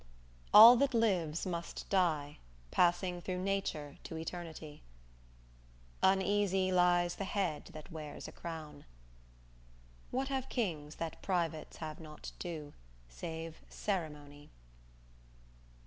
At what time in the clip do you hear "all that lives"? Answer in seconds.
0.51-1.45